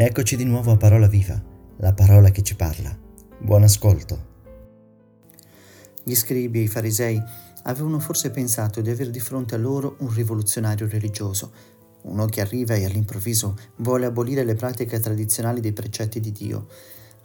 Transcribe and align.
Eccoci 0.00 0.36
di 0.36 0.44
nuovo 0.44 0.70
a 0.70 0.76
Parola 0.76 1.08
Viva, 1.08 1.42
la 1.78 1.92
parola 1.92 2.30
che 2.30 2.42
ci 2.42 2.54
parla. 2.54 2.96
Buon 3.40 3.64
ascolto. 3.64 4.26
Gli 6.04 6.14
scribi 6.14 6.60
e 6.60 6.62
i 6.62 6.68
farisei 6.68 7.20
avevano 7.64 7.98
forse 7.98 8.30
pensato 8.30 8.80
di 8.80 8.90
avere 8.90 9.10
di 9.10 9.18
fronte 9.18 9.56
a 9.56 9.58
loro 9.58 9.96
un 9.98 10.14
rivoluzionario 10.14 10.86
religioso, 10.86 11.50
uno 12.02 12.26
che 12.26 12.40
arriva 12.40 12.74
e 12.74 12.84
all'improvviso 12.84 13.56
vuole 13.78 14.06
abolire 14.06 14.44
le 14.44 14.54
pratiche 14.54 15.00
tradizionali 15.00 15.58
dei 15.58 15.72
precetti 15.72 16.20
di 16.20 16.30
Dio. 16.30 16.68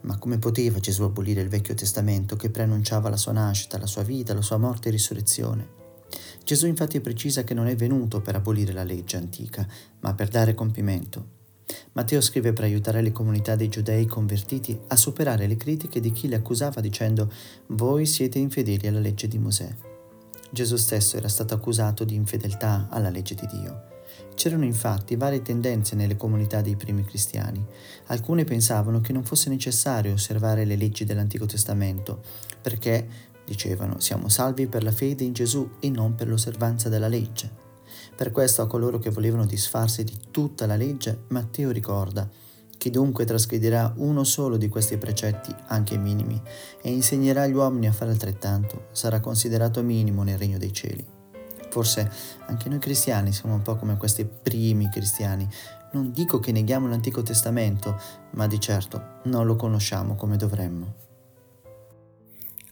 Ma 0.01 0.17
come 0.17 0.39
poteva 0.39 0.79
Gesù 0.79 1.03
abolire 1.03 1.41
il 1.41 1.49
Vecchio 1.49 1.75
Testamento 1.75 2.35
che 2.35 2.49
preannunciava 2.49 3.07
la 3.07 3.17
sua 3.17 3.33
nascita, 3.33 3.77
la 3.77 3.85
sua 3.85 4.01
vita, 4.01 4.33
la 4.33 4.41
sua 4.41 4.57
morte 4.57 4.87
e 4.87 4.91
risurrezione? 4.93 5.67
Gesù 6.43 6.65
infatti 6.65 6.99
precisa 7.01 7.43
che 7.43 7.53
non 7.53 7.67
è 7.67 7.75
venuto 7.75 8.19
per 8.19 8.33
abolire 8.33 8.73
la 8.73 8.83
legge 8.83 9.17
antica, 9.17 9.63
ma 9.99 10.15
per 10.15 10.29
dare 10.29 10.55
compimento. 10.55 11.41
Matteo 11.93 12.21
scrive 12.21 12.53
per 12.53 12.63
aiutare 12.63 13.01
le 13.01 13.11
comunità 13.11 13.55
dei 13.55 13.69
giudei 13.69 14.07
convertiti 14.07 14.79
a 14.87 14.95
superare 14.95 15.45
le 15.45 15.57
critiche 15.57 15.99
di 15.99 16.11
chi 16.11 16.27
li 16.27 16.33
accusava 16.33 16.81
dicendo 16.81 17.31
voi 17.67 18.07
siete 18.07 18.39
infedeli 18.39 18.87
alla 18.87 18.99
legge 18.99 19.27
di 19.27 19.37
Mosè. 19.37 19.75
Gesù 20.49 20.75
stesso 20.75 21.17
era 21.17 21.27
stato 21.27 21.53
accusato 21.53 22.03
di 22.03 22.15
infedeltà 22.15 22.87
alla 22.89 23.09
legge 23.09 23.35
di 23.35 23.47
Dio. 23.47 23.91
C'erano 24.33 24.65
infatti 24.65 25.15
varie 25.15 25.43
tendenze 25.43 25.95
nelle 25.95 26.17
comunità 26.17 26.61
dei 26.61 26.75
primi 26.75 27.05
cristiani. 27.05 27.63
Alcune 28.07 28.43
pensavano 28.43 28.99
che 28.99 29.13
non 29.13 29.23
fosse 29.23 29.49
necessario 29.49 30.13
osservare 30.13 30.65
le 30.65 30.75
leggi 30.75 31.05
dell'Antico 31.05 31.45
Testamento, 31.45 32.21
perché, 32.59 33.07
dicevano, 33.45 33.99
siamo 33.99 34.29
salvi 34.29 34.65
per 34.65 34.81
la 34.83 34.91
fede 34.91 35.23
in 35.23 35.33
Gesù 35.33 35.73
e 35.79 35.89
non 35.89 36.15
per 36.15 36.27
l'osservanza 36.27 36.89
della 36.89 37.07
legge. 37.07 37.61
Per 38.15 38.31
questo 38.31 38.61
a 38.61 38.67
coloro 38.67 38.99
che 38.99 39.09
volevano 39.09 39.45
disfarsi 39.45 40.03
di 40.03 40.17
tutta 40.31 40.65
la 40.65 40.75
legge, 40.75 41.23
Matteo 41.29 41.71
ricorda 41.71 42.29
chi 42.83 42.89
dunque 42.89 43.23
trasgredirà 43.23 43.93
uno 43.95 44.25
solo 44.25 44.57
di 44.57 44.67
questi 44.67 44.97
precetti, 44.97 45.55
anche 45.67 45.97
minimi, 45.97 46.41
e 46.81 46.91
insegnerà 46.91 47.43
agli 47.43 47.53
uomini 47.53 47.87
a 47.87 47.93
fare 47.93 48.11
altrettanto, 48.11 48.87
sarà 48.91 49.21
considerato 49.21 49.81
minimo 49.81 50.21
nel 50.23 50.37
regno 50.37 50.57
dei 50.57 50.73
cieli. 50.73 51.05
Forse 51.69 52.11
anche 52.45 52.67
noi 52.67 52.79
cristiani 52.79 53.31
siamo 53.31 53.55
un 53.55 53.61
po' 53.61 53.77
come 53.77 53.95
questi 53.95 54.25
primi 54.25 54.89
cristiani. 54.89 55.47
Non 55.93 56.11
dico 56.11 56.39
che 56.39 56.51
neghiamo 56.51 56.89
l'Antico 56.89 57.21
Testamento, 57.21 57.97
ma 58.31 58.47
di 58.47 58.59
certo 58.59 59.21
non 59.23 59.45
lo 59.45 59.55
conosciamo 59.55 60.15
come 60.15 60.35
dovremmo. 60.35 60.93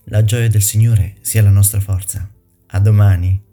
La 0.05 0.25
gioia 0.25 0.49
del 0.49 0.61
Signore 0.61 1.15
sia 1.21 1.41
la 1.41 1.49
nostra 1.51 1.79
forza. 1.79 2.29
A 2.67 2.79
domani. 2.79 3.50